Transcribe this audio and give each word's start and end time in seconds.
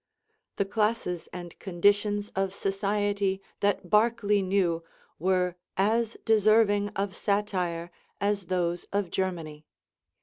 The 0.55 0.65
classes 0.65 1.29
and 1.31 1.59
conditions 1.59 2.29
of 2.35 2.55
society 2.55 3.39
that 3.59 3.87
Barclay 3.87 4.41
knew 4.41 4.83
were 5.19 5.55
as 5.77 6.17
deserving 6.25 6.89
of 6.95 7.15
satire 7.15 7.91
as 8.19 8.47
those 8.47 8.85
of 8.91 9.11
Germany. 9.11 9.63